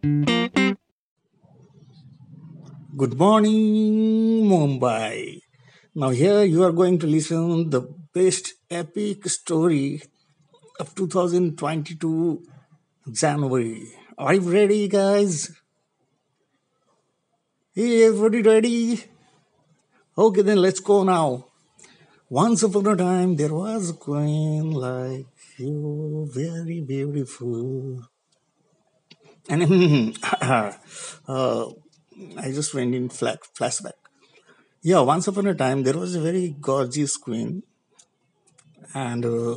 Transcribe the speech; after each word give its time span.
Good 0.00 0.38
morning, 3.18 4.46
Mumbai. 4.46 5.40
Now 5.92 6.10
here 6.10 6.44
you 6.44 6.62
are 6.62 6.70
going 6.70 7.00
to 7.00 7.06
listen 7.08 7.70
the 7.70 7.80
best 8.14 8.54
epic 8.70 9.28
story 9.28 10.00
of 10.78 10.94
2022 10.94 12.44
January. 13.10 13.88
Are 14.16 14.34
you 14.34 14.52
ready, 14.52 14.86
guys? 14.86 15.50
Hey, 17.74 18.04
everybody 18.04 18.42
ready? 18.42 19.02
Okay, 20.16 20.42
then 20.42 20.58
let's 20.58 20.78
go 20.78 21.02
now. 21.02 21.46
Once 22.30 22.62
upon 22.62 22.86
a 22.86 22.94
time, 22.94 23.34
there 23.34 23.52
was 23.52 23.90
a 23.90 23.94
queen 23.94 24.70
like 24.70 25.26
you, 25.56 26.28
very 26.32 26.82
beautiful. 26.82 28.04
And 29.48 30.18
uh, 30.40 30.72
I 32.36 32.50
just 32.52 32.74
went 32.74 32.94
in 32.94 33.08
flash, 33.08 33.38
flashback. 33.58 33.92
Yeah, 34.82 35.00
once 35.00 35.26
upon 35.26 35.46
a 35.46 35.54
time, 35.54 35.82
there 35.82 35.98
was 35.98 36.14
a 36.14 36.20
very 36.20 36.54
gorgeous 36.60 37.16
queen, 37.16 37.62
and 38.94 39.24
uh, 39.24 39.56